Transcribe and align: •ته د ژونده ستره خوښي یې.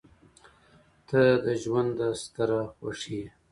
•ته 1.07 1.21
د 1.45 1.47
ژونده 1.61 2.07
ستره 2.21 2.61
خوښي 2.75 3.15
یې. 3.21 3.27